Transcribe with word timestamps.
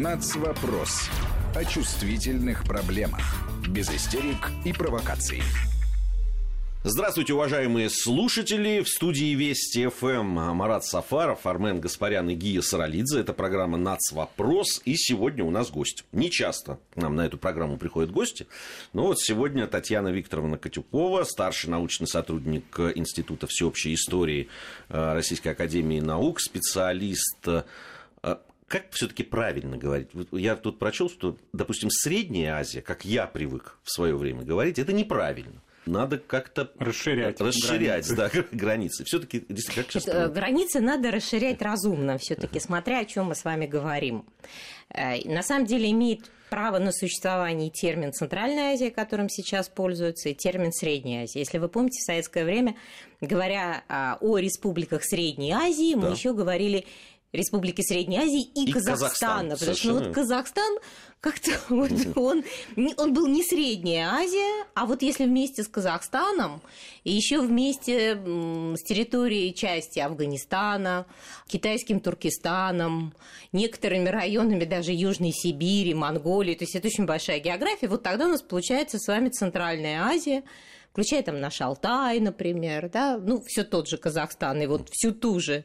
Нацвопрос. 0.00 1.08
О 1.54 1.64
чувствительных 1.64 2.64
проблемах. 2.64 3.20
Без 3.68 3.88
истерик 3.90 4.50
и 4.64 4.72
провокаций. 4.72 5.40
Здравствуйте, 6.82 7.32
уважаемые 7.32 7.88
слушатели. 7.90 8.82
В 8.82 8.88
студии 8.88 9.36
Вести 9.36 9.86
ФМ 9.86 10.26
Марат 10.26 10.84
Сафаров, 10.84 11.46
Армен 11.46 11.80
Гаспарян 11.80 12.28
и 12.28 12.34
Гия 12.34 12.60
Саралидзе. 12.60 13.20
Это 13.20 13.32
программа 13.32 13.78
«Нацвопрос». 13.78 14.82
И 14.84 14.96
сегодня 14.96 15.44
у 15.44 15.52
нас 15.52 15.70
гость. 15.70 16.04
Не 16.10 16.28
часто 16.28 16.80
к 16.92 16.96
нам 16.96 17.14
на 17.14 17.26
эту 17.26 17.38
программу 17.38 17.76
приходят 17.76 18.10
гости. 18.10 18.48
Но 18.94 19.06
вот 19.06 19.20
сегодня 19.20 19.68
Татьяна 19.68 20.08
Викторовна 20.08 20.58
Катюкова, 20.58 21.22
старший 21.22 21.70
научный 21.70 22.08
сотрудник 22.08 22.80
Института 22.96 23.46
всеобщей 23.46 23.94
истории 23.94 24.48
э, 24.88 25.14
Российской 25.14 25.50
Академии 25.50 26.00
Наук, 26.00 26.40
специалист 26.40 27.38
э, 27.46 27.62
как 28.74 28.90
все-таки 28.90 29.22
правильно 29.22 29.76
говорить? 29.76 30.08
Я 30.32 30.56
тут 30.56 30.80
прочел, 30.80 31.08
что, 31.08 31.36
допустим, 31.52 31.90
Средняя 31.90 32.56
Азия, 32.56 32.82
как 32.82 33.04
я 33.04 33.28
привык 33.28 33.78
в 33.84 33.92
свое 33.92 34.16
время 34.16 34.42
говорить, 34.42 34.80
это 34.80 34.92
неправильно 34.92 35.60
надо 35.86 36.18
как-то 36.18 36.70
расширять, 36.78 37.40
расширять 37.40 38.08
границы. 38.08 38.16
Да, 38.16 38.56
границы. 38.56 39.04
Все-таки 39.04 39.40
как 39.40 39.92
сейчас 39.92 40.06
границы 40.06 40.80
надо 40.80 41.10
расширять 41.10 41.60
разумно, 41.62 42.18
все-таки, 42.18 42.58
смотря 42.58 43.00
о 43.00 43.04
чем 43.04 43.26
мы 43.26 43.34
с 43.34 43.44
вами 43.44 43.66
говорим. 43.66 44.24
Э, 44.88 45.20
на 45.28 45.42
самом 45.42 45.66
деле 45.66 45.90
имеет 45.90 46.30
право 46.48 46.78
на 46.78 46.90
существование 46.90 47.68
термин 47.68 48.12
Центральная 48.12 48.74
Азия, 48.74 48.90
которым 48.90 49.28
сейчас 49.28 49.68
пользуются, 49.68 50.28
и 50.30 50.34
термин 50.34 50.72
Средняя 50.72 51.24
Азия. 51.24 51.40
Если 51.40 51.58
вы 51.58 51.68
помните, 51.68 51.98
в 52.00 52.04
советское 52.04 52.44
время, 52.44 52.76
говоря 53.20 53.82
а, 53.88 54.18
о 54.20 54.38
республиках 54.38 55.04
Средней 55.04 55.52
Азии, 55.52 55.94
мы 55.94 56.02
да. 56.02 56.10
еще 56.12 56.32
говорили 56.32 56.86
Республики 57.34 57.82
Средней 57.82 58.18
Азии 58.18 58.42
и, 58.42 58.70
и 58.70 58.72
Казахстана. 58.72 59.50
Казахстан, 59.50 59.58
потому 59.58 59.76
что 59.76 59.94
вот 59.94 60.14
Казахстан 60.14 60.78
как-то 61.20 61.50
вот 61.68 61.90
он, 62.16 62.44
он 62.96 63.12
был 63.12 63.26
не 63.26 63.42
Средняя 63.42 64.08
Азия, 64.08 64.66
а 64.74 64.86
вот 64.86 65.02
если 65.02 65.24
вместе 65.24 65.64
с 65.64 65.68
Казахстаном 65.68 66.62
и 67.02 67.10
еще 67.10 67.40
вместе 67.40 68.14
с 68.14 68.82
территорией 68.82 69.52
части 69.52 69.98
Афганистана, 69.98 71.06
китайским 71.48 71.98
Туркестаном, 71.98 73.12
некоторыми 73.52 74.10
районами 74.10 74.64
даже 74.64 74.92
Южной 74.92 75.32
Сибири, 75.32 75.92
Монголии, 75.92 76.54
то 76.54 76.62
есть 76.62 76.76
это 76.76 76.86
очень 76.86 77.04
большая 77.04 77.40
география, 77.40 77.88
вот 77.88 78.04
тогда 78.04 78.26
у 78.26 78.30
нас 78.30 78.42
получается 78.42 78.98
с 79.00 79.08
вами 79.08 79.30
Центральная 79.30 80.04
Азия, 80.04 80.44
включая 80.92 81.24
там 81.24 81.40
наш 81.40 81.60
Алтай, 81.60 82.20
например, 82.20 82.88
да, 82.90 83.18
ну, 83.18 83.42
все 83.44 83.64
тот 83.64 83.88
же 83.88 83.96
Казахстан, 83.96 84.62
и 84.62 84.66
вот 84.66 84.88
всю 84.92 85.10
ту 85.10 85.40
же 85.40 85.64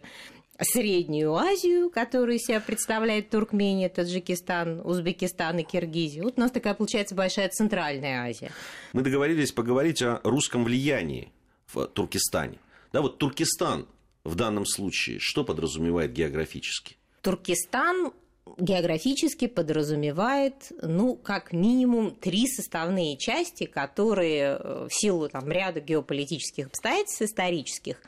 Среднюю 0.61 1.33
Азию, 1.35 1.89
которую 1.89 2.37
себя 2.37 2.59
представляет 2.59 3.29
Туркмения, 3.29 3.89
Таджикистан, 3.89 4.81
Узбекистан 4.83 5.59
и 5.59 5.63
Киргизия. 5.63 6.23
Вот 6.23 6.37
у 6.37 6.41
нас 6.41 6.51
такая 6.51 6.73
получается 6.73 7.15
большая 7.15 7.49
Центральная 7.49 8.23
Азия. 8.29 8.51
Мы 8.93 9.01
договорились 9.01 9.51
поговорить 9.51 10.01
о 10.01 10.19
русском 10.23 10.63
влиянии 10.63 11.31
в 11.67 11.85
Туркестане. 11.87 12.59
Да, 12.91 13.01
вот 13.01 13.17
Туркестан 13.17 13.87
в 14.23 14.35
данном 14.35 14.65
случае 14.65 15.19
что 15.19 15.43
подразумевает 15.43 16.11
географически? 16.11 16.97
Туркестан 17.21 18.11
географически 18.57 19.47
подразумевает, 19.47 20.71
ну, 20.81 21.15
как 21.15 21.53
минимум 21.53 22.15
три 22.15 22.47
составные 22.47 23.17
части, 23.17 23.65
которые 23.65 24.57
э, 24.59 24.87
в 24.89 24.93
силу 24.93 25.29
там, 25.29 25.51
ряда 25.51 25.79
геополитических 25.79 26.67
обстоятельств 26.67 27.21
исторических 27.21 28.01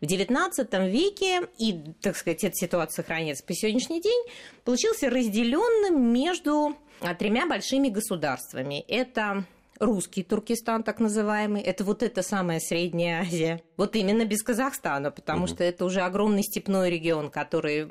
в 0.00 0.04
XIX 0.04 0.90
веке, 0.90 1.48
и, 1.58 1.80
так 2.00 2.16
сказать, 2.16 2.44
эта 2.44 2.54
ситуация 2.54 3.02
сохраняется 3.02 3.44
по 3.44 3.54
сегодняшний 3.54 4.00
день, 4.00 4.22
получился 4.64 5.08
разделенным 5.10 6.12
между 6.12 6.76
а, 7.00 7.14
тремя 7.14 7.46
большими 7.46 7.88
государствами. 7.88 8.84
Это 8.88 9.44
русский 9.78 10.22
Туркестан, 10.22 10.82
так 10.82 11.00
называемый, 11.00 11.62
это 11.62 11.84
вот 11.84 12.02
эта 12.02 12.22
самая 12.22 12.60
Средняя 12.60 13.22
Азия. 13.22 13.62
Вот 13.76 13.96
именно 13.96 14.24
без 14.24 14.42
Казахстана, 14.42 15.10
потому 15.10 15.44
угу. 15.44 15.48
что 15.48 15.64
это 15.64 15.84
уже 15.84 16.00
огромный 16.00 16.42
степной 16.42 16.90
регион, 16.90 17.30
который 17.30 17.90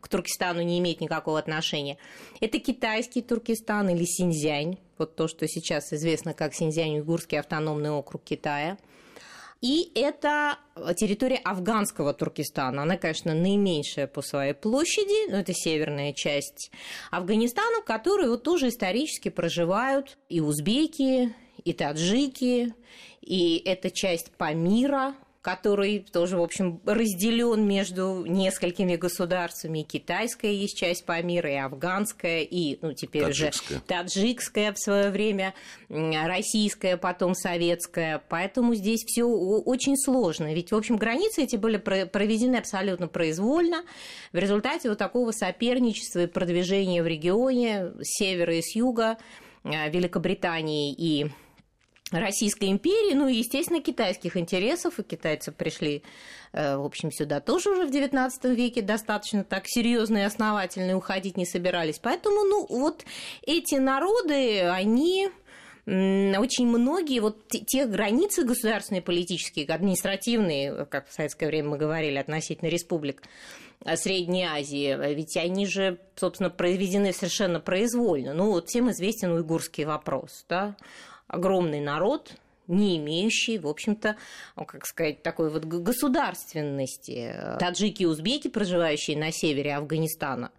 к 0.00 0.08
Туркестану 0.08 0.62
не 0.62 0.78
имеет 0.78 1.00
никакого 1.00 1.38
отношения. 1.38 1.98
Это 2.40 2.58
китайский 2.58 3.22
Туркестан 3.22 3.88
или 3.90 4.04
Синьцзянь, 4.04 4.78
вот 4.98 5.16
то, 5.16 5.28
что 5.28 5.46
сейчас 5.48 5.92
известно 5.92 6.34
как 6.34 6.54
Синьцзянь-Уйгурский 6.54 7.38
автономный 7.38 7.90
округ 7.90 8.22
Китая– 8.24 8.78
и 9.64 9.90
это 9.94 10.58
территория 10.94 11.38
афганского 11.38 12.12
Туркестана. 12.12 12.82
Она, 12.82 12.98
конечно, 12.98 13.32
наименьшая 13.32 14.06
по 14.06 14.20
своей 14.20 14.52
площади, 14.52 15.30
но 15.30 15.38
это 15.38 15.54
северная 15.54 16.12
часть 16.12 16.70
Афганистана, 17.10 17.80
в 17.80 17.86
которой 17.86 18.28
вот 18.28 18.42
тоже 18.42 18.68
исторически 18.68 19.30
проживают 19.30 20.18
и 20.28 20.42
узбеки, 20.42 21.34
и 21.64 21.72
таджики, 21.72 22.74
и 23.22 23.56
это 23.64 23.90
часть 23.90 24.32
Памира, 24.32 25.14
который 25.44 25.98
тоже, 25.98 26.38
в 26.38 26.42
общем, 26.42 26.80
разделен 26.86 27.68
между 27.68 28.24
несколькими 28.24 28.96
государствами. 28.96 29.80
И 29.80 29.84
китайская 29.84 30.54
есть 30.54 30.74
часть 30.74 31.04
Памира, 31.04 31.52
и 31.52 31.56
афганская, 31.56 32.40
и, 32.40 32.78
ну, 32.80 32.94
теперь 32.94 33.24
таджикская. 33.24 33.76
уже 33.76 33.86
таджикская 33.86 34.72
в 34.72 34.78
свое 34.78 35.10
время, 35.10 35.52
российская, 35.90 36.96
потом 36.96 37.34
советская. 37.34 38.22
Поэтому 38.30 38.74
здесь 38.74 39.04
все 39.04 39.24
очень 39.24 39.98
сложно. 39.98 40.54
Ведь, 40.54 40.72
в 40.72 40.76
общем, 40.76 40.96
границы 40.96 41.42
эти 41.42 41.56
были 41.56 41.76
проведены 41.76 42.56
абсолютно 42.56 43.06
произвольно 43.06 43.84
в 44.32 44.38
результате 44.38 44.88
вот 44.88 44.96
такого 44.96 45.32
соперничества 45.32 46.20
и 46.20 46.26
продвижения 46.26 47.02
в 47.02 47.06
регионе 47.06 47.92
с 48.00 48.16
севера 48.18 48.56
и 48.56 48.62
с 48.62 48.74
юга 48.74 49.18
э, 49.62 49.90
Великобритании 49.90 50.94
и 50.94 51.30
Российской 52.10 52.70
империи, 52.70 53.14
ну 53.14 53.28
и, 53.28 53.36
естественно, 53.36 53.80
китайских 53.80 54.36
интересов, 54.36 54.98
и 54.98 55.02
китайцы 55.02 55.52
пришли, 55.52 56.02
э, 56.52 56.76
в 56.76 56.84
общем, 56.84 57.10
сюда 57.10 57.40
тоже 57.40 57.70
уже 57.70 57.86
в 57.86 57.90
XIX 57.90 58.30
веке 58.54 58.82
достаточно 58.82 59.42
так 59.42 59.64
серьезно 59.66 60.18
и 60.18 60.22
основательно 60.22 60.96
уходить 60.96 61.38
не 61.38 61.46
собирались. 61.46 61.98
Поэтому, 61.98 62.44
ну, 62.44 62.66
вот 62.68 63.04
эти 63.46 63.76
народы, 63.76 64.62
они 64.68 65.30
очень 65.86 66.66
многие 66.66 67.20
вот 67.20 67.46
те 67.48 67.86
границы 67.86 68.44
государственные, 68.44 69.02
политические, 69.02 69.66
административные, 69.66 70.86
как 70.86 71.08
в 71.08 71.12
советское 71.12 71.46
время 71.46 71.70
мы 71.70 71.78
говорили, 71.78 72.16
относительно 72.16 72.68
республик 72.68 73.22
э, 73.84 73.96
Средней 73.96 74.44
Азии, 74.44 75.14
ведь 75.14 75.38
они 75.38 75.66
же, 75.66 75.98
собственно, 76.16 76.50
произведены 76.50 77.14
совершенно 77.14 77.60
произвольно. 77.60 78.34
Ну, 78.34 78.50
вот 78.50 78.68
всем 78.68 78.90
известен 78.90 79.32
уйгурский 79.32 79.84
вопрос, 79.84 80.44
да, 80.50 80.76
огромный 81.26 81.80
народ, 81.80 82.32
не 82.66 82.96
имеющий, 82.96 83.58
в 83.58 83.66
общем-то, 83.66 84.16
как 84.56 84.86
сказать, 84.86 85.22
такой 85.22 85.50
вот 85.50 85.64
государственности. 85.64 87.34
Таджики 87.58 88.02
и 88.02 88.06
узбеки, 88.06 88.48
проживающие 88.48 89.18
на 89.18 89.32
севере 89.32 89.76
Афганистана, 89.76 90.50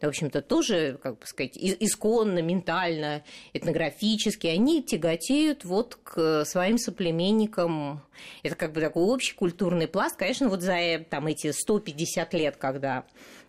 в 0.00 0.06
общем-то, 0.06 0.42
тоже, 0.42 0.98
как 1.02 1.18
бы 1.18 1.26
сказать, 1.26 1.56
исконно, 1.56 2.40
ментально, 2.40 3.24
этнографически, 3.52 4.46
они 4.46 4.82
тяготеют 4.82 5.64
вот 5.64 5.98
к 6.02 6.44
своим 6.44 6.78
соплеменникам. 6.78 8.02
Это 8.42 8.54
как 8.54 8.72
бы 8.72 8.80
такой 8.80 9.02
общий 9.02 9.34
культурный 9.34 9.88
пласт. 9.88 10.16
Конечно, 10.16 10.48
вот 10.48 10.62
за 10.62 11.04
там, 11.10 11.26
эти 11.26 11.50
150 11.50 12.32
лет, 12.34 12.56
когда 12.56 13.04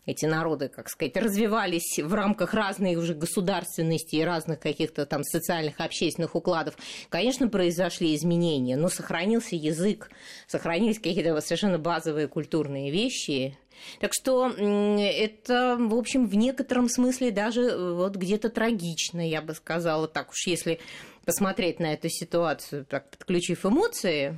эти 0.10 0.26
народы, 0.26 0.70
как 0.70 0.90
сказать, 0.90 1.16
развивались 1.18 2.00
в 2.00 2.14
рамках 2.14 2.56
разной 2.56 2.96
уже 2.96 3.14
государственности 3.14 4.16
и 4.16 4.24
разных 4.24 4.60
каких-то 4.60 5.06
там 5.06 5.24
социальных, 5.24 5.80
общественных 5.80 6.36
укладов, 6.36 6.76
конечно, 7.10 7.48
произошли 7.48 8.16
изменения, 8.16 8.76
но 8.76 8.90
сохранился 8.90 9.56
язык, 9.56 10.10
сохранились 10.48 10.98
какие-то 10.98 11.40
совершенно 11.42 11.78
базовые 11.78 12.28
культурные 12.28 12.90
вещи, 12.90 13.58
так 14.00 14.12
что 14.14 14.48
это, 14.50 15.78
в 15.80 15.96
общем, 15.96 16.28
в 16.28 16.36
некотором 16.36 16.90
смысле 16.90 17.32
даже 17.32 17.62
э, 17.62 17.94
вот 17.94 18.16
где-то 18.16 18.50
трагично, 18.50 19.28
я 19.28 19.42
бы 19.42 19.54
сказала, 19.54 20.08
так 20.08 20.32
уж 20.32 20.48
если 20.48 20.80
посмотреть 21.26 21.80
на 21.80 21.94
эту 21.94 22.10
ситуацию, 22.10 22.86
так 22.86 23.10
подключив 23.10 23.66
эмоции, 23.66 24.38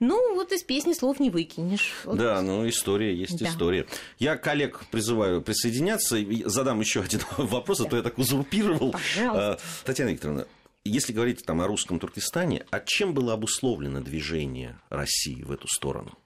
ну, 0.00 0.34
вот 0.34 0.52
из 0.52 0.62
песни 0.62 0.92
слов 0.92 1.20
не 1.20 1.30
выкинешь. 1.30 1.92
Вот. 2.04 2.16
Да, 2.16 2.40
ну, 2.42 2.68
история 2.68 3.14
есть 3.14 3.38
да. 3.38 3.48
история. 3.48 3.86
Я 4.18 4.36
коллег 4.36 4.84
призываю 4.90 5.42
присоединяться. 5.42 6.16
Задам 6.46 6.80
еще 6.80 7.02
один 7.02 7.20
вопрос, 7.36 7.78
да. 7.78 7.84
а 7.84 7.88
то 7.88 7.96
я 7.96 8.02
так 8.02 8.18
узурпировал. 8.18 8.92
Пожалуйста. 8.92 9.52
А, 9.52 9.58
Татьяна 9.84 10.10
Викторовна, 10.10 10.46
если 10.84 11.12
говорить 11.12 11.44
там 11.44 11.60
о 11.60 11.66
русском 11.66 11.98
Туркестане, 11.98 12.64
а 12.70 12.80
чем 12.80 13.14
было 13.14 13.34
обусловлено 13.34 14.00
движение 14.00 14.78
России 14.88 15.42
в 15.42 15.52
эту 15.52 15.68
сторону? 15.68 16.16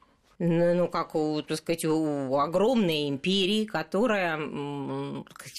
Ну, 0.45 0.89
как 0.89 1.15
у, 1.15 1.41
так 1.43 1.59
сказать, 1.59 1.85
у 1.85 2.37
огромной 2.37 3.09
империи, 3.09 3.65
которая, 3.65 4.37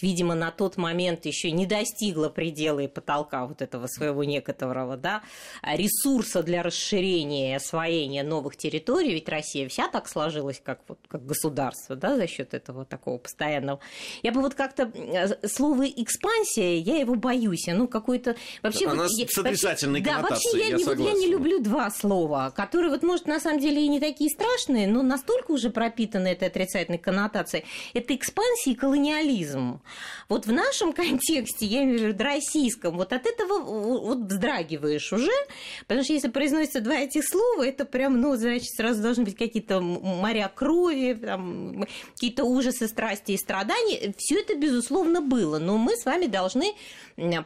видимо, 0.02 0.36
на 0.36 0.52
тот 0.52 0.76
момент 0.76 1.26
еще 1.26 1.52
не 1.52 1.66
достигла 1.66 2.28
предела 2.28 2.82
и 2.82 2.88
потолка 2.88 3.46
вот 3.46 3.62
этого 3.62 3.88
своего 3.88 4.26
некоторого, 4.26 4.98
да, 4.98 5.24
ресурса 5.64 6.44
для 6.44 6.64
расширения 6.64 7.52
и 7.52 7.56
освоения 7.56 8.24
новых 8.24 8.58
территорий, 8.58 9.14
ведь 9.14 9.30
Россия 9.30 9.70
вся 9.70 9.88
так 9.88 10.10
сложилась, 10.10 10.62
как, 10.62 10.82
вот, 10.90 11.00
как 11.08 11.26
государство, 11.26 11.96
да, 11.96 12.18
за 12.18 12.28
счет 12.28 12.54
этого 12.54 12.84
такого 12.84 13.20
постоянного. 13.20 13.80
Я 14.22 14.34
бы 14.34 14.42
вот 14.42 14.54
как-то 14.54 14.92
э, 14.94 15.48
слово 15.48 15.88
экспансия, 15.88 16.78
я 16.78 16.98
его 16.98 17.16
боюсь, 17.16 17.68
ну, 17.68 17.88
какой-то 17.88 18.36
вообще... 18.62 18.88
Она 18.88 19.04
вот, 19.04 19.12
с 19.12 19.38
отрицательной 19.38 20.02
да, 20.02 20.20
вообще 20.20 20.60
я, 20.60 20.68
я, 20.68 20.78
не, 20.78 20.84
согласен. 20.84 21.16
я 21.16 21.20
не 21.20 21.28
люблю 21.32 21.62
два 21.62 21.90
слова, 21.90 22.52
которые 22.54 22.92
вот, 22.92 23.02
может, 23.02 23.28
на 23.28 23.40
самом 23.40 23.62
деле 23.62 23.86
и 23.86 23.88
не 23.88 24.02
такие 24.02 24.30
страшные, 24.30 24.73
страшные, 24.74 24.88
но 24.88 25.04
настолько 25.04 25.52
уже 25.52 25.70
пропитаны 25.70 26.30
этой 26.30 26.48
отрицательной 26.48 26.98
коннотацией. 26.98 27.66
Это 27.94 28.16
экспансия 28.16 28.72
и 28.72 28.76
колониализм. 28.76 29.82
Вот 30.30 30.46
в 30.46 30.52
нашем 30.52 30.94
контексте, 31.04 31.66
я 31.66 31.84
имею 31.84 32.00
в 32.00 32.04
виду 32.04 32.24
российском, 32.24 32.98
вот 32.98 33.14
от 33.14 33.26
этого 33.26 33.60
вот 33.62 34.20
вздрагиваешь 34.20 35.14
уже, 35.14 35.32
потому 35.88 36.04
что 36.04 36.14
если 36.14 36.30
произносятся 36.30 36.82
два 36.82 36.96
этих 36.96 37.28
слова, 37.28 37.66
это 37.66 37.86
прям, 37.86 38.20
ну, 38.20 38.36
значит, 38.36 38.70
сразу 38.76 39.02
должны 39.02 39.26
быть 39.26 39.36
какие-то 39.36 39.82
моря 39.82 40.52
крови, 40.54 41.14
там, 41.14 41.86
какие-то 42.14 42.44
ужасы, 42.44 42.88
страсти 42.88 43.34
и 43.34 43.38
страдания. 43.38 44.14
Все 44.18 44.40
это, 44.40 44.56
безусловно, 44.56 45.22
было, 45.22 45.60
но 45.60 45.78
мы 45.78 45.96
с 45.96 46.06
вами 46.06 46.28
должны 46.28 46.74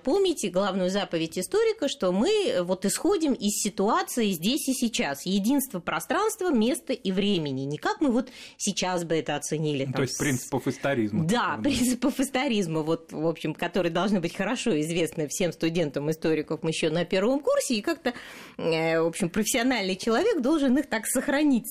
помнить 0.04 0.50
главную 0.52 0.90
заповедь 0.90 1.38
историка, 1.38 1.88
что 1.88 2.12
мы 2.12 2.60
вот 2.62 2.86
исходим 2.86 3.34
из 3.34 3.62
ситуации 3.62 4.32
здесь 4.32 4.68
и 4.70 4.74
сейчас. 4.74 5.26
Единство 5.26 5.80
пространства, 5.80 6.52
места 6.52 6.94
времени. 7.12 7.62
Не 7.62 7.78
как 7.78 8.02
мы 8.02 8.12
вот 8.12 8.30
сейчас 8.58 9.04
бы 9.04 9.16
это 9.16 9.36
оценили. 9.36 9.86
Там, 9.86 9.94
То 9.94 10.02
есть 10.04 10.18
принципов 10.18 10.68
историзма. 10.68 11.26
Да, 11.26 11.60
принципов 11.62 12.20
историзма, 12.20 12.82
вот, 12.82 13.12
в 13.12 13.28
общем, 13.28 13.54
которые 13.54 13.92
должны 13.92 14.20
быть 14.20 14.36
хорошо 14.36 14.80
известны 14.82 15.28
всем 15.28 15.52
студентам 15.52 16.10
историков 16.12 16.64
еще 16.64 16.90
на 16.90 17.06
первом 17.06 17.40
курсе, 17.40 17.76
и 17.76 17.82
как-то, 17.82 18.14
э, 18.58 19.00
в 19.00 19.08
общем, 19.08 19.30
профессиональный 19.30 19.96
человек 19.96 20.42
должен 20.42 20.78
их 20.78 20.88
так 20.88 21.06
сохранить 21.06 21.68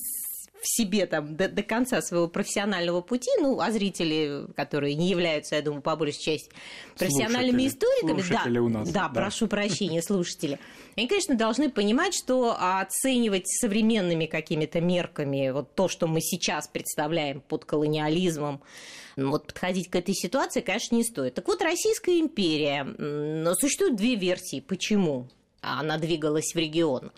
в 0.61 0.67
себе 0.67 1.05
там 1.05 1.35
до, 1.35 1.47
до 1.47 1.63
конца 1.63 2.01
своего 2.01 2.27
профессионального 2.27 3.01
пути, 3.01 3.29
ну, 3.39 3.59
а 3.59 3.71
зрители, 3.71 4.45
которые 4.55 4.95
не 4.95 5.09
являются, 5.09 5.55
я 5.55 5.61
думаю, 5.61 5.81
по 5.81 5.95
большей 5.95 6.21
части 6.21 6.49
профессиональными 6.97 7.67
историками, 7.67 8.23
да, 8.29 8.61
у 8.61 8.69
нас, 8.69 8.89
да, 8.89 9.07
да, 9.07 9.09
прошу 9.09 9.47
прощения, 9.47 10.01
слушатели, 10.01 10.59
они, 10.95 11.07
конечно, 11.07 11.35
должны 11.35 11.69
понимать, 11.69 12.13
что 12.13 12.57
оценивать 12.59 13.47
современными 13.47 14.25
какими-то 14.25 14.81
мерками 14.81 15.51
вот 15.51 15.75
то, 15.75 15.87
что 15.87 16.07
мы 16.07 16.21
сейчас 16.21 16.67
представляем 16.67 17.41
под 17.41 17.65
колониализмом, 17.65 18.61
вот 19.15 19.47
подходить 19.47 19.89
к 19.89 19.95
этой 19.95 20.13
ситуации, 20.13 20.61
конечно, 20.61 20.95
не 20.95 21.03
стоит. 21.03 21.33
Так 21.33 21.47
вот, 21.47 21.61
Российская 21.61 22.19
империя, 22.19 22.83
но 22.83 23.55
существуют 23.55 23.95
две 23.95 24.15
версии, 24.15 24.59
почему 24.59 25.27
она 25.79 25.97
двигалась 25.97 26.53
в 26.53 26.57
регион 26.57 27.11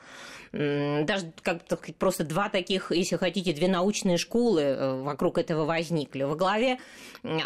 даже 0.51 1.31
как 1.43 1.61
просто 1.99 2.23
два 2.23 2.49
таких, 2.49 2.91
если 2.91 3.17
хотите, 3.17 3.53
две 3.53 3.67
научные 3.67 4.17
школы 4.17 4.61
э, 4.61 5.01
вокруг 5.01 5.37
этого 5.37 5.65
возникли. 5.65 6.23
Во 6.23 6.35
главе 6.35 6.79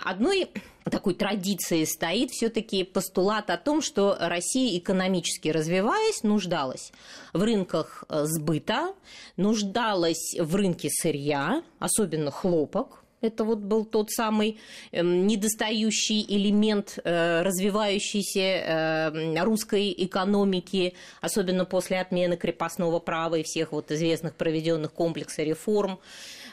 одной 0.05 0.50
такой 0.85 1.13
традиции 1.13 1.83
стоит 1.83 2.31
все-таки 2.31 2.83
постулат 2.83 3.50
о 3.50 3.57
том, 3.57 3.81
что 3.81 4.15
Россия 4.19 4.77
экономически 4.77 5.50
развиваясь, 5.50 6.23
нуждалась 6.23 6.94
в 7.33 7.44
рынках 7.44 8.05
э, 8.07 8.23
сбыта, 8.25 8.94
нуждалась 9.35 10.35
в 10.39 10.55
рынке 10.55 10.89
сырья, 10.89 11.63
особенно 11.79 12.31
хлопок, 12.31 13.02
это 13.24 13.44
вот 13.44 13.60
был 13.60 13.86
тот 13.86 14.12
самый 14.12 14.60
эм, 14.92 15.25
недостающий 15.25 16.25
элемент 16.28 17.00
э, 17.04 17.42
развивающейся 17.42 18.40
э, 18.40 19.44
русской 19.44 19.94
экономики, 19.98 20.94
особенно 21.22 21.66
после 21.66 22.00
отмены 22.00 22.38
крепостного 22.38 23.00
права 23.00 23.36
и 23.36 23.44
всех 23.44 23.72
вот 23.72 23.92
известных 23.92 24.36
проведенных 24.36 24.92
комплекса 24.92 25.44
реформ. 25.44 26.00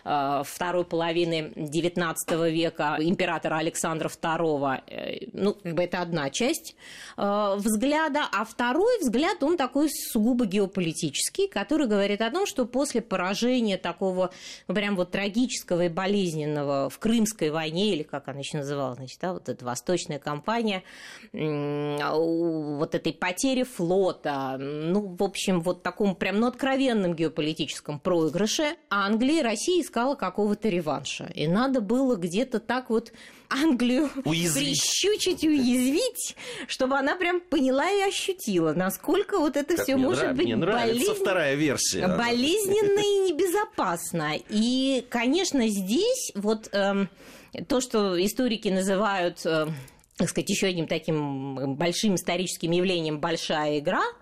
Э, 0.05 0.43
второй 0.45 0.85
половины 0.85 1.53
XIX 1.57 2.51
века 2.51 2.97
императора 3.01 3.57
Александра 3.57 4.09
II. 4.09 4.83
Э, 4.87 5.27
ну, 5.33 5.55
как 5.55 5.75
бы 5.75 5.83
это 5.83 6.01
одна 6.01 6.31
часть 6.31 6.77
э, 7.17 7.55
взгляда. 7.57 8.25
А 8.33 8.45
второй 8.45 9.01
взгляд, 9.01 9.43
он 9.43 9.57
такой 9.57 9.89
сугубо 9.91 10.47
геополитический, 10.47 11.49
который 11.49 11.87
говорит 11.87 12.21
о 12.21 12.31
том, 12.31 12.47
что 12.47 12.67
после 12.67 13.03
поражения 13.03 13.77
такого 13.77 14.31
ну, 14.69 14.75
прям 14.75 14.97
вот 14.97 15.11
трагического 15.11 15.87
и 15.87 15.89
болезненного 15.89 16.89
в 16.91 16.99
Крымской 16.99 17.51
войне, 17.51 17.95
или 17.95 18.03
как 18.03 18.29
она 18.29 18.39
еще 18.39 18.59
называлась, 18.59 18.97
значит, 18.97 19.19
да, 19.21 19.33
вот 19.33 19.49
эта 19.49 19.65
восточная 19.65 20.19
кампания, 20.19 20.83
вот 21.33 22.95
этой 22.95 23.13
потери 23.13 23.63
флота, 23.65 24.57
ну, 24.59 25.17
в 25.19 25.23
общем, 25.23 25.61
вот 25.61 25.83
таком 25.83 26.15
прям 26.15 26.41
ну, 26.41 26.47
откровенном 26.47 27.15
геополитическом 27.15 27.99
проигрыше 27.99 28.77
Англии, 28.89 29.41
России 29.41 29.83
искала 29.91 30.15
какого-то 30.15 30.69
реванша. 30.69 31.31
И 31.35 31.49
надо 31.49 31.81
было 31.81 32.15
где-то 32.17 32.61
так 32.61 32.91
вот 32.91 33.13
Англию 33.49 34.09
уязвить. 34.25 34.81
прищучить, 34.81 35.43
уязвить, 35.43 36.37
чтобы 36.69 36.97
она 36.97 37.17
прям 37.17 37.41
поняла 37.41 37.91
и 37.91 38.03
ощутила, 38.03 38.73
насколько 38.73 39.39
вот 39.39 39.57
это 39.57 39.83
все 39.83 39.97
может 39.97 40.23
нрав... 40.25 40.37
быть 40.37 40.47
мне 40.47 40.57
болезненно, 40.57 41.15
вторая 41.15 41.55
версия. 41.57 42.07
болезненно 42.07 43.01
и 43.01 43.33
небезопасно. 43.33 44.35
И, 44.49 45.05
конечно, 45.09 45.67
здесь 45.67 46.31
вот 46.37 46.69
э, 46.73 47.07
то, 47.67 47.81
что 47.81 48.25
историки 48.25 48.69
называют, 48.69 49.45
э, 49.45 49.67
так 50.17 50.29
сказать, 50.29 50.49
еще 50.49 50.69
одним 50.69 50.87
таким 50.87 51.75
большим 51.75 52.15
историческим 52.15 52.71
явлением 52.71 53.19
большая 53.19 53.81
игра– 53.81 54.03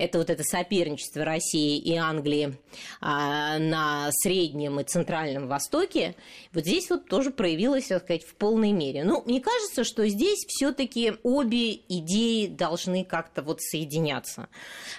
это 0.00 0.18
вот 0.18 0.30
это 0.30 0.42
соперничество 0.42 1.24
России 1.24 1.78
и 1.78 1.94
Англии 1.96 2.56
а, 3.00 3.58
на 3.58 4.10
Среднем 4.12 4.80
и 4.80 4.84
Центральном 4.84 5.46
Востоке, 5.46 6.16
вот 6.52 6.64
здесь 6.64 6.88
вот 6.88 7.06
тоже 7.06 7.30
проявилось, 7.30 7.88
так 7.88 8.04
сказать, 8.04 8.24
в 8.24 8.34
полной 8.34 8.72
мере. 8.72 9.04
Ну, 9.04 9.22
мне 9.26 9.40
кажется, 9.40 9.84
что 9.84 10.08
здесь 10.08 10.38
все 10.48 10.72
таки 10.72 11.12
обе 11.22 11.74
идеи 11.74 12.46
должны 12.46 13.04
как-то 13.04 13.42
вот 13.42 13.60
соединяться. 13.60 14.48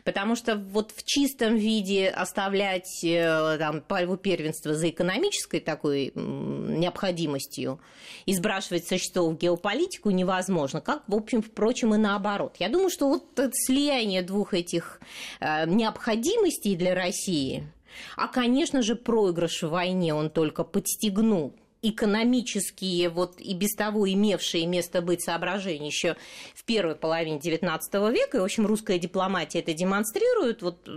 Потому 0.04 0.36
что 0.36 0.56
вот 0.56 0.92
в 0.92 1.04
чистом 1.04 1.56
виде 1.56 2.10
оставлять 2.10 3.04
э, 3.04 3.58
там 3.58 3.82
пальву 3.82 4.18
первенства 4.18 4.76
за 4.76 4.90
экономической 4.90 5.60
такой 5.60 6.12
необходимостью 6.16 7.80
и 8.26 8.36
сбрасывать 8.36 8.86
со 8.86 9.00
счетов 9.00 9.38
геополитику 9.38 10.12
невозможно, 10.12 10.80
как, 10.80 11.04
в 11.08 11.16
общем, 11.16 11.42
впрочем, 11.42 11.96
и 11.96 11.98
наоборот. 11.98 12.58
Я 12.60 12.70
думаю, 12.70 12.92
что 12.92 13.08
вот 13.08 13.40
слияние 13.54 14.22
двух 14.22 14.54
этих 14.54 14.91
этих 14.92 15.00
э, 15.40 15.66
необходимостей 15.68 16.76
для 16.76 16.96
России. 16.96 17.68
А, 18.16 18.28
конечно 18.28 18.82
же, 18.82 18.96
проигрыш 18.96 19.64
в 19.64 19.70
войне 19.70 20.14
он 20.14 20.30
только 20.30 20.64
подстегнул 20.64 21.54
экономические, 21.84 23.10
вот 23.10 23.42
и 23.42 23.56
без 23.56 23.74
того 23.74 24.08
имевшие 24.08 24.68
место 24.68 25.02
быть 25.02 25.24
соображения 25.24 25.88
еще 25.88 26.16
в 26.54 26.64
первой 26.64 26.94
половине 26.94 27.40
XIX 27.40 27.80
века, 28.12 28.38
и, 28.38 28.40
в 28.40 28.44
общем, 28.44 28.68
русская 28.68 29.00
дипломатия 29.00 29.62
это 29.62 29.74
демонстрирует, 29.74 30.62
вот 30.62 30.88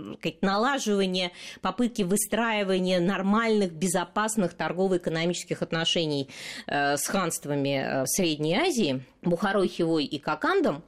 налаживание, 0.41 1.31
попытки 1.61 2.03
выстраивания 2.03 2.99
нормальных, 2.99 3.71
безопасных 3.71 4.53
торгово-экономических 4.53 5.63
отношений 5.63 6.29
э, 6.67 6.97
с 6.97 7.07
ханствами 7.07 8.03
э, 8.03 8.05
Средней 8.05 8.55
Азии, 8.55 9.03
Бухарой, 9.23 9.67
Хивой 9.67 10.05
и 10.05 10.19
Кокандом, 10.19 10.83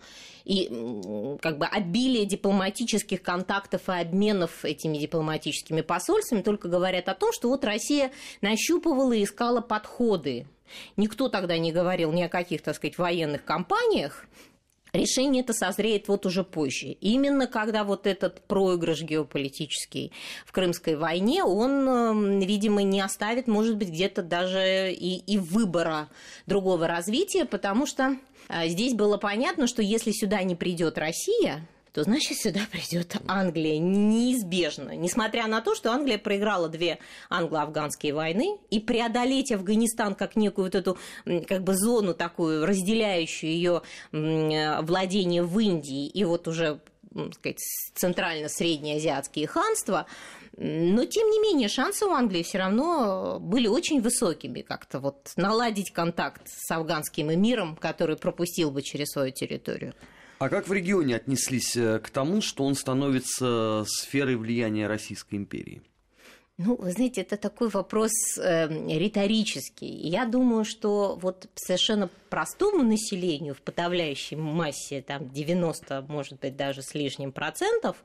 и 0.48 1.38
как 1.42 1.58
бы 1.58 1.66
обилие 1.66 2.26
дипломатических 2.26 3.22
контактов 3.22 3.90
и 3.90 3.92
обменов 3.92 4.64
этими 4.64 4.98
дипломатическими 4.98 5.82
посольствами 5.82 6.42
только 6.42 6.70
говорят 6.70 7.10
о 7.10 7.16
том, 7.16 7.34
что 7.34 7.50
вот 7.50 7.66
Россия 7.66 8.12
нащупывала 8.42 9.12
и 9.12 9.26
искала 9.26 9.60
подходы. 9.60 10.48
Никто 10.96 11.28
тогда 11.28 11.58
не 11.58 11.74
говорил 11.74 12.14
ни 12.14 12.22
о 12.22 12.30
каких, 12.30 12.62
так 12.62 12.76
сказать, 12.76 12.98
военных 12.98 13.44
кампаниях, 13.44 14.26
Решение 14.94 15.44
это 15.44 15.54
созреет 15.54 16.08
вот 16.08 16.26
уже 16.26 16.44
позже. 16.44 16.88
Именно 17.02 17.48
когда 17.48 17.84
вот 17.84 18.08
этот 18.08 18.42
проигрыш 18.48 19.02
геополитический 19.02 20.12
в 20.46 20.52
Крымской 20.52 20.96
войне, 20.96 21.44
он, 21.44 21.88
эм, 21.88 22.40
видимо, 22.40 22.84
не 22.84 23.02
оставит, 23.02 23.48
может 23.48 23.78
быть, 23.78 23.90
где-то 23.90 24.22
даже 24.22 24.92
и, 24.92 25.18
и 25.18 25.38
выбора 25.38 26.10
другого 26.46 26.88
развития, 26.88 27.46
потому 27.46 27.86
что 27.86 28.18
а, 28.48 28.68
здесь 28.68 28.94
было 28.94 29.18
понятно, 29.18 29.68
что 29.68 29.82
если 29.82 30.12
сюда 30.12 30.44
не 30.44 30.56
придет 30.56 30.98
Россия, 30.98 31.68
то 31.98 32.04
значит 32.04 32.38
сюда 32.38 32.60
придет 32.72 33.16
Англия 33.28 33.80
неизбежно. 33.80 34.92
Несмотря 34.92 35.48
на 35.48 35.62
то, 35.62 35.74
что 35.74 35.92
Англия 35.92 36.20
проиграла 36.20 36.70
две 36.70 37.00
англо-афганские 37.28 38.14
войны, 38.14 38.60
и 38.70 38.80
преодолеть 38.80 39.52
Афганистан 39.52 40.14
как 40.14 40.36
некую 40.36 40.66
вот 40.66 40.76
эту 40.76 41.00
как 41.48 41.64
бы 41.64 41.74
зону 41.74 42.14
такую, 42.14 42.68
разделяющую 42.68 43.52
ее 43.52 43.82
владение 44.12 45.42
в 45.42 45.58
Индии 45.58 46.06
и 46.06 46.24
вот 46.24 46.48
уже 46.48 46.82
сказать, 47.34 47.58
центрально-среднеазиатские 47.96 49.48
ханства, 49.48 50.06
Но, 50.58 51.06
тем 51.06 51.30
не 51.30 51.40
менее, 51.40 51.68
шансы 51.68 52.06
у 52.06 52.12
Англии 52.12 52.42
все 52.42 52.58
равно 52.58 53.40
были 53.40 53.68
очень 53.68 54.02
высокими 54.02 54.62
как-то 54.62 55.00
вот 55.00 55.32
наладить 55.36 55.92
контакт 55.92 56.42
с 56.48 56.70
афганским 56.72 57.32
эмиром, 57.32 57.76
который 57.76 58.18
пропустил 58.18 58.72
бы 58.72 58.82
через 58.82 59.10
свою 59.10 59.32
территорию. 59.32 59.94
А 60.40 60.50
как 60.50 60.68
в 60.68 60.74
регионе 60.74 61.16
отнеслись 61.16 61.76
э, 61.76 62.00
к 62.00 62.12
тому, 62.12 62.42
что 62.42 62.64
он 62.64 62.76
становится 62.76 63.86
сферой 63.88 64.36
влияния 64.36 64.86
Российской 64.88 65.36
империи? 65.36 65.82
Ну, 66.60 66.76
вы 66.76 66.92
знаете, 66.92 67.22
это 67.22 67.38
такой 67.38 67.70
вопрос 67.70 68.12
э, 68.40 68.68
риторический. 68.68 69.86
Я 69.86 70.26
думаю, 70.26 70.66
что 70.66 71.16
вот 71.22 71.48
совершенно 71.54 72.10
простому 72.30 72.82
населению 72.82 73.54
в 73.54 73.62
подавляющей 73.62 74.36
массе, 74.36 75.04
там 75.04 75.30
90, 75.30 76.08
может 76.10 76.40
быть, 76.40 76.56
даже 76.56 76.82
с 76.82 76.96
лишним 76.96 77.32
процентов, 77.32 77.98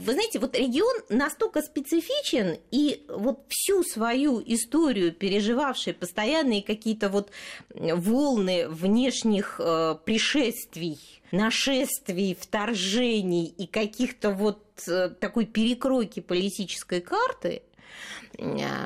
вы 0.00 0.14
знаете, 0.14 0.40
вот 0.40 0.56
регион 0.56 1.02
настолько 1.08 1.62
специфичен, 1.62 2.58
и 2.72 3.06
вот 3.08 3.44
всю 3.48 3.84
свою 3.84 4.42
историю, 4.44 5.12
переживавший 5.12 5.94
постоянные 5.94 6.64
какие-то 6.64 7.08
вот 7.08 7.30
волны 7.70 8.66
внешних 8.66 9.60
э, 9.60 9.94
пришествий, 10.04 10.98
нашествий, 11.30 12.34
вторжений 12.34 13.54
и 13.56 13.68
каких-то 13.68 14.30
вот 14.30 14.64
э, 14.88 15.10
такой 15.10 15.46
перекройки 15.46 16.18
политической 16.18 17.00
карты– 17.00 17.62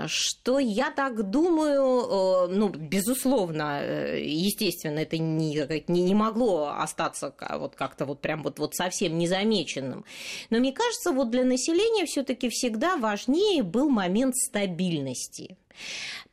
что 0.09 0.59
я 0.59 0.91
так 0.91 1.31
думаю, 1.31 2.49
э, 2.51 2.55
ну, 2.55 2.69
безусловно, 2.69 3.81
э, 3.83 4.21
естественно, 4.23 4.99
это 4.99 5.17
не, 5.19 5.67
не, 5.89 6.03
не 6.03 6.15
могло 6.15 6.75
остаться 6.77 7.35
вот 7.59 7.75
как-то 7.75 8.05
вот 8.05 8.21
прям 8.21 8.43
вот, 8.43 8.59
вот 8.59 8.75
совсем 8.75 9.17
незамеченным. 9.17 10.05
Но 10.51 10.59
мне 10.59 10.73
кажется, 10.73 11.13
вот 11.13 11.31
для 11.31 11.45
населения 11.45 12.05
все-таки 12.07 12.49
всегда 12.51 12.97
важнее 12.97 13.63
был 13.63 13.89
момент 13.89 14.37
стабильности. 14.37 15.57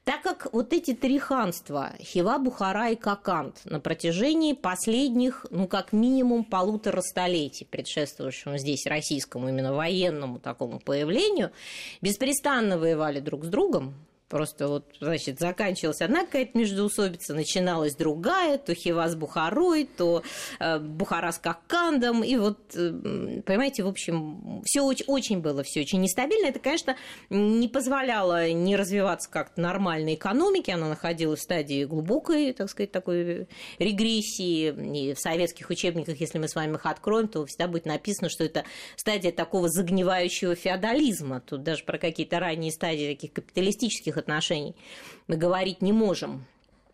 Так 0.06 0.22
как 0.22 0.54
вот 0.54 0.72
эти 0.72 0.94
три 0.94 1.18
ханства, 1.18 1.94
Хива, 2.00 2.38
Бухара 2.38 2.92
и 2.92 2.96
Какант, 2.96 3.62
на 3.66 3.80
протяжении 3.80 4.54
последних, 4.54 5.48
ну, 5.50 5.68
как 5.68 5.94
минимум 5.94 6.44
полутора 6.44 7.02
столетий, 7.02 7.66
предшествующему 7.66 8.60
здесь 8.60 8.86
российскому 8.86 9.50
именно 9.50 9.74
военному 9.74 10.38
такому 10.38 10.80
появлению, 10.80 11.52
беспрестанно 12.02 12.78
воевали 12.78 13.20
друг 13.20 13.46
с 13.46 13.48
другом, 13.48 13.96
Просто 14.36 14.68
вот, 14.68 14.84
значит, 15.00 15.40
заканчивалась 15.40 16.02
одна 16.02 16.26
какая-то 16.26 16.58
междоусобица, 16.58 17.34
начиналась 17.34 17.96
другая, 17.96 18.58
то 18.58 18.74
Хива 18.74 19.08
Бухарой, 19.16 19.86
то 19.86 20.24
э, 20.60 20.78
Бухара 20.78 21.32
с 21.32 21.40
Какандом, 21.40 22.22
и 22.22 22.36
вот, 22.36 22.60
э, 22.76 23.42
понимаете, 23.46 23.84
в 23.84 23.88
общем, 23.88 24.62
все 24.66 24.82
очень, 24.82 25.06
очень 25.08 25.40
было 25.40 25.64
все 25.64 25.80
очень 25.80 26.02
нестабильно. 26.02 26.48
Это, 26.48 26.60
конечно, 26.60 26.98
не 27.30 27.70
позволяло 27.70 28.52
не 28.52 28.76
развиваться 28.76 29.30
как-то 29.30 29.62
нормальной 29.62 30.16
экономике, 30.16 30.74
она 30.74 30.90
находилась 30.90 31.40
в 31.40 31.44
стадии 31.44 31.86
глубокой, 31.86 32.52
так 32.52 32.70
сказать, 32.70 32.92
такой 32.92 33.48
регрессии, 33.80 34.68
и 34.68 35.14
в 35.14 35.20
советских 35.22 35.70
учебниках, 35.70 36.20
если 36.20 36.40
мы 36.40 36.50
с 36.50 36.56
вами 36.56 36.74
их 36.74 36.86
откроем, 36.86 37.30
то 37.30 37.46
всегда 37.46 37.70
будет 37.70 37.86
написано, 37.86 38.28
что 38.28 38.44
это 38.44 38.66
стадия 38.98 39.32
такого 39.32 39.70
загнивающего 39.70 40.56
феодализма. 40.56 41.40
Тут 41.40 41.64
даже 41.64 41.86
про 41.86 41.98
какие-то 41.98 42.42
ранние 42.42 42.74
стадии 42.74 43.14
таких 43.14 43.32
капиталистических 43.32 44.18
отношений 44.26 44.76
мы 45.28 45.38
говорить 45.38 45.82
не 45.82 45.94
можем. 45.94 46.46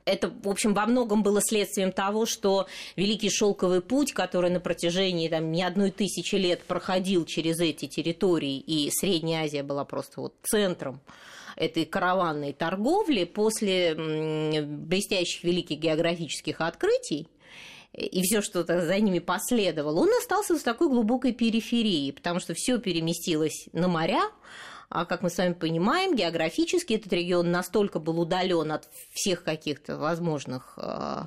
Это, 0.03 0.29
в 0.29 0.50
общем, 0.50 0.73
во 0.73 0.85
многом 0.88 1.21
было 1.21 1.41
следствием 1.41 1.91
того, 1.91 2.25
что 2.25 2.67
Великий 2.95 3.29
Шелковый 3.29 3.81
путь, 3.81 4.13
который 4.13 4.50
на 4.50 4.59
протяжении 4.59 5.29
там, 5.29 5.51
не 5.51 5.63
одной 5.63 5.91
тысячи 5.91 6.35
лет 6.35 6.63
проходил 6.63 7.25
через 7.25 7.59
эти 7.59 7.88
территории, 7.88 8.57
и 8.57 8.89
Средняя 8.91 9.45
Азия 9.45 9.63
была 9.63 9.85
просто 9.85 10.21
вот 10.21 10.33
центром 10.43 11.00
этой 11.55 11.85
караванной 11.85 12.53
торговли 12.53 13.25
после 13.25 13.93
блестящих 13.93 15.43
великих 15.43 15.77
географических 15.77 16.61
открытий, 16.61 17.27
и 17.93 18.21
все, 18.23 18.41
что 18.41 18.63
за 18.63 19.00
ними 19.00 19.19
последовало, 19.19 20.00
он 20.00 20.09
остался 20.17 20.57
в 20.57 20.63
такой 20.63 20.88
глубокой 20.88 21.33
периферии, 21.33 22.11
потому 22.11 22.39
что 22.39 22.53
все 22.55 22.79
переместилось 22.79 23.67
на 23.73 23.88
моря, 23.88 24.23
а 24.91 25.05
как 25.05 25.21
мы 25.21 25.29
с 25.29 25.38
вами 25.38 25.53
понимаем, 25.53 26.15
географически 26.15 26.93
этот 26.93 27.13
регион 27.13 27.50
настолько 27.50 28.00
был 28.00 28.19
удален 28.19 28.74
от 28.74 28.89
всех 29.13 29.43
каких-то 29.43 29.98
возможных 29.98 30.74
э, 30.75 31.24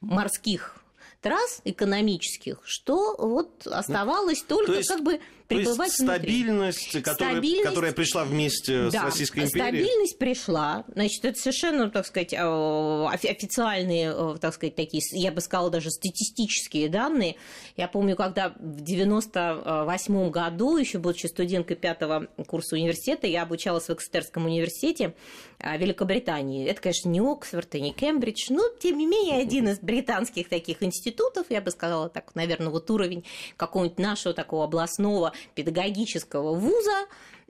морских 0.00 0.74
трасс 1.20 1.60
экономических, 1.64 2.60
что 2.64 3.16
вот 3.18 3.66
оставалось 3.66 4.42
только 4.42 4.72
то 4.72 4.78
есть, 4.78 4.88
как 4.88 5.02
бы 5.02 5.20
пребывать 5.48 5.76
то 5.76 5.84
есть 5.84 6.20
стабильность, 6.20 7.02
которая, 7.02 7.32
стабильность, 7.34 7.68
которая 7.68 7.92
пришла 7.92 8.24
вместе 8.24 8.90
да, 8.90 9.00
с 9.00 9.04
Российской 9.04 9.44
империей. 9.44 9.84
Стабильность 9.84 10.18
пришла. 10.18 10.84
Значит, 10.92 11.24
это 11.24 11.38
совершенно, 11.38 11.90
так 11.90 12.06
сказать, 12.06 12.32
э, 12.32 12.36
официальные, 12.36 14.12
э, 14.14 14.36
так 14.40 14.54
сказать, 14.54 14.74
такие, 14.74 15.02
я 15.12 15.32
бы 15.32 15.40
сказала, 15.40 15.70
даже 15.70 15.90
статистические 15.90 16.88
данные. 16.88 17.36
Я 17.76 17.88
помню, 17.88 18.16
когда 18.16 18.54
в 18.58 18.80
98 18.80 20.30
году, 20.30 20.76
еще 20.76 20.98
будучи 20.98 21.26
студенткой 21.26 21.76
пятого 21.76 22.26
курса 22.46 22.76
университета, 22.76 23.26
я 23.26 23.42
обучалась 23.42 23.88
в 23.88 23.90
Экстерском 23.90 24.46
университете 24.46 25.14
э, 25.58 25.78
Великобритании. 25.78 26.66
Это, 26.66 26.80
конечно, 26.80 27.08
не 27.08 27.20
Оксфорд 27.20 27.74
и 27.76 27.80
не 27.80 27.92
Кембридж, 27.92 28.46
но, 28.50 28.62
тем 28.80 28.98
не 28.98 29.06
менее, 29.06 29.40
один 29.40 29.68
из 29.68 29.78
британских 29.78 30.48
таких 30.48 30.82
институтов, 30.82 31.15
я 31.50 31.60
бы 31.60 31.70
сказала, 31.70 32.08
так, 32.08 32.34
наверное, 32.34 32.68
вот 32.68 32.90
уровень 32.90 33.24
какого-нибудь 33.56 33.98
нашего 33.98 34.34
такого 34.34 34.64
областного 34.64 35.32
педагогического 35.54 36.54
вуза, 36.54 37.06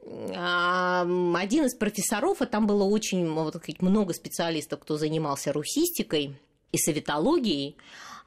один 0.07 1.65
из 1.65 1.75
профессоров, 1.75 2.41
а 2.41 2.47
там 2.47 2.67
было 2.67 2.85
очень 2.85 3.29
вот, 3.29 3.57
много 3.81 4.15
специалистов, 4.15 4.81
кто 4.81 4.97
занимался 4.97 5.53
русистикой 5.53 6.37
и 6.71 6.79
советологией, 6.79 7.77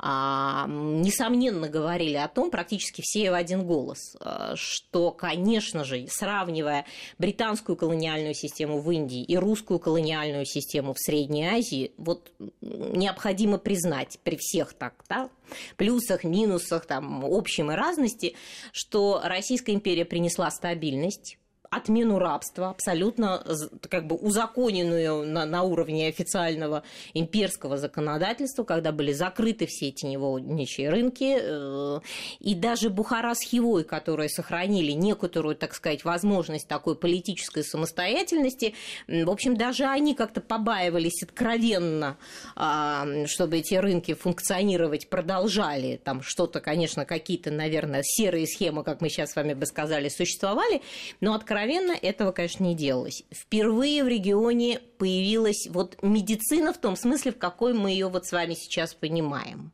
несомненно 0.02 1.68
говорили 1.68 2.16
о 2.16 2.30
том, 2.30 2.52
практически 2.52 3.02
все 3.02 3.32
в 3.32 3.34
один 3.34 3.66
голос, 3.66 4.16
а, 4.22 4.54
что, 4.56 5.12
конечно 5.12 5.84
же, 5.84 6.08
сравнивая 6.08 6.86
британскую 7.18 7.76
колониальную 7.76 8.34
систему 8.34 8.80
в 8.80 8.90
Индии 8.92 9.24
и 9.24 9.36
русскую 9.36 9.80
колониальную 9.80 10.46
систему 10.46 10.94
в 10.94 11.00
Средней 11.00 11.48
Азии, 11.48 11.92
вот 11.98 12.32
необходимо 12.62 13.58
признать 13.58 14.20
при 14.24 14.38
всех 14.38 14.74
так, 14.74 15.04
да, 15.10 15.30
плюсах, 15.76 16.24
минусах, 16.24 16.86
там, 16.86 17.26
общем 17.26 17.72
и 17.72 17.76
разности, 17.76 18.36
что 18.72 19.20
Российская 19.24 19.74
империя 19.74 20.06
принесла 20.06 20.50
стабильность, 20.52 21.39
отмену 21.70 22.18
рабства, 22.18 22.70
абсолютно 22.70 23.44
как 23.90 24.08
бы 24.08 24.16
узаконенную 24.16 25.26
на, 25.26 25.46
на 25.46 25.64
уровне 25.64 26.08
официального 26.08 26.84
имперского 27.14 27.78
законодательства, 27.78 28.64
когда 28.64 28.92
были 28.92 29.14
закрыты 29.14 29.68
все 29.68 29.90
эти 29.90 30.06
невольничьи 30.06 30.88
рынки, 30.88 31.38
э, 31.40 32.00
и 32.40 32.56
даже 32.56 32.90
Бухара 32.90 33.36
с 33.36 33.42
Хивой, 33.42 33.84
которые 33.84 34.30
сохранили 34.30 34.94
некоторую, 34.94 35.56
так 35.56 35.76
сказать, 35.76 36.04
возможность 36.04 36.68
такой 36.68 36.96
политической 36.96 37.64
самостоятельности, 37.64 38.74
в 39.08 39.30
общем, 39.30 39.56
даже 39.56 39.86
они 39.86 40.16
как-то 40.16 40.42
побаивались 40.42 41.22
откровенно, 41.22 42.18
а, 42.56 43.06
чтобы 43.28 43.58
эти 43.58 43.76
рынки 43.76 44.16
функционировать 44.16 45.08
продолжали. 45.10 46.00
Там 46.04 46.24
что-то, 46.24 46.62
конечно, 46.62 47.06
какие-то, 47.06 47.52
наверное, 47.52 48.02
серые 48.04 48.48
схемы, 48.48 48.84
как 48.84 49.02
мы 49.02 49.10
сейчас 49.10 49.32
с 49.32 49.36
вами 49.36 49.54
бы 49.54 49.66
сказали, 49.66 50.10
существовали, 50.10 50.82
но 51.22 51.34
откровенно 51.36 51.59
откровенно 51.60 51.92
этого, 51.92 52.32
конечно, 52.32 52.64
не 52.64 52.76
делалось. 52.76 53.24
Впервые 53.32 54.04
в 54.04 54.08
регионе 54.08 54.80
появилась 55.00 55.68
вот 55.72 55.98
медицина 56.04 56.74
в 56.74 56.78
том 56.78 56.96
смысле, 56.96 57.32
в 57.32 57.38
какой 57.38 57.74
мы 57.74 57.90
ее 57.90 58.10
вот 58.10 58.28
с 58.28 58.32
вами 58.32 58.54
сейчас 58.54 58.94
понимаем. 58.94 59.72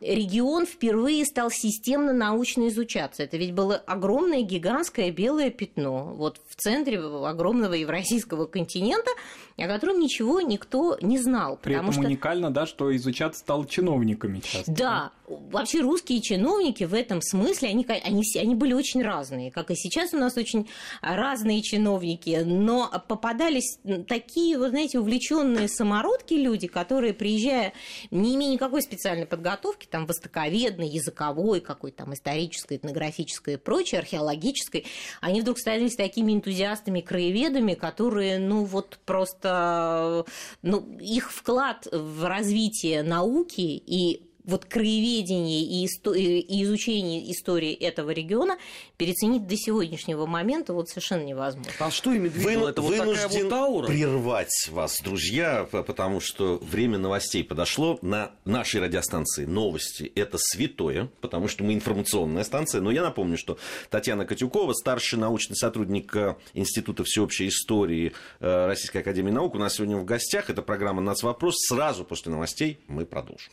Регион 0.00 0.66
впервые 0.66 1.24
стал 1.24 1.50
системно 1.50 2.12
научно 2.12 2.68
изучаться. 2.68 3.22
Это 3.22 3.36
ведь 3.36 3.54
было 3.54 3.76
огромное, 3.76 4.42
гигантское 4.42 5.10
белое 5.10 5.50
пятно 5.50 6.14
вот 6.14 6.40
в 6.48 6.56
центре 6.56 6.98
огромного 6.98 7.74
евразийского 7.74 8.46
континента, 8.46 9.10
о 9.56 9.66
котором 9.66 10.00
ничего 10.00 10.40
никто 10.40 10.98
не 11.00 11.18
знал. 11.18 11.58
При 11.62 11.74
этом 11.74 11.92
что... 11.92 12.02
уникально, 12.02 12.50
да, 12.50 12.66
что 12.66 12.94
изучаться 12.94 13.40
стал 13.40 13.64
чиновниками 13.64 14.40
часто. 14.40 14.70
Да, 14.72 15.12
вообще 15.26 15.80
русские 15.80 16.20
чиновники 16.20 16.84
в 16.84 16.92
этом 16.92 17.22
смысле, 17.22 17.70
они, 17.70 17.86
они, 17.88 18.22
они 18.38 18.54
были 18.54 18.74
очень 18.74 19.02
разные, 19.02 19.50
как 19.50 19.70
и 19.70 19.76
сейчас 19.76 20.12
у 20.12 20.18
нас 20.18 20.36
очень 20.36 20.68
разные 21.00 21.62
чиновники, 21.62 22.42
но 22.44 22.90
попадались 23.08 23.78
такие, 24.06 24.45
вы 24.54 24.68
знаете, 24.70 25.00
увлеченные 25.00 25.68
самородки 25.68 26.34
люди, 26.34 26.68
которые, 26.68 27.14
приезжая, 27.14 27.72
не 28.10 28.36
имея 28.36 28.52
никакой 28.52 28.82
специальной 28.82 29.26
подготовки, 29.26 29.86
там, 29.86 30.06
востоковедной, 30.06 30.88
языковой, 30.88 31.60
какой-то 31.60 32.04
там 32.04 32.14
исторической, 32.14 32.76
этнографической 32.76 33.54
и 33.54 33.56
прочей, 33.56 33.96
археологической, 33.96 34.86
они 35.20 35.40
вдруг 35.40 35.58
становились 35.58 35.96
такими 35.96 36.32
энтузиастами, 36.32 37.00
краеведами, 37.00 37.74
которые, 37.74 38.38
ну, 38.38 38.64
вот 38.64 38.98
просто, 39.04 40.24
ну, 40.62 40.96
их 40.98 41.32
вклад 41.32 41.88
в 41.90 42.24
развитие 42.28 43.02
науки 43.02 43.60
и 43.60 44.22
вот 44.46 44.64
краеведение 44.64 45.62
и, 45.62 45.86
исто- 45.86 46.16
и 46.16 46.62
изучение 46.62 47.30
истории 47.32 47.72
этого 47.74 48.10
региона 48.10 48.56
переоценить 48.96 49.46
до 49.46 49.56
сегодняшнего 49.56 50.26
момента 50.26 50.72
вот 50.72 50.88
совершенно 50.88 51.24
невозможно. 51.24 51.72
А 51.78 51.90
что 51.90 52.10
в 52.10 52.14
виду? 52.14 52.40
Вы, 52.40 52.52
Это 52.52 52.60
вот 52.60 52.74
такая 52.94 53.06
вынужден 53.06 53.44
вот 53.44 53.52
аура? 53.52 53.86
прервать 53.86 54.68
вас, 54.70 55.00
друзья, 55.02 55.66
потому 55.70 56.20
что 56.20 56.58
время 56.62 56.98
новостей 56.98 57.44
подошло. 57.44 57.98
На 58.02 58.32
нашей 58.44 58.80
радиостанции 58.80 59.44
новости– 59.44 60.10
это 60.14 60.38
святое, 60.38 61.10
потому 61.20 61.48
что 61.48 61.64
мы 61.64 61.74
информационная 61.74 62.44
станция. 62.44 62.80
Но 62.80 62.90
я 62.90 63.02
напомню, 63.02 63.36
что 63.36 63.58
Татьяна 63.90 64.24
Катюкова, 64.24 64.72
старший 64.72 65.18
научный 65.18 65.56
сотрудник 65.56 66.14
э, 66.14 66.36
Института 66.54 67.04
всеобщей 67.04 67.48
истории 67.48 68.12
э, 68.40 68.66
Российской 68.66 68.98
Академии 68.98 69.32
Наук, 69.32 69.54
у 69.54 69.58
нас 69.58 69.74
сегодня 69.74 69.96
в 69.96 70.04
гостях. 70.04 70.50
Это 70.50 70.62
программа 70.62 71.02
«Нацвопрос». 71.02 71.56
Сразу 71.68 72.04
после 72.04 72.30
новостей 72.30 72.78
мы 72.86 73.04
продолжим. 73.06 73.52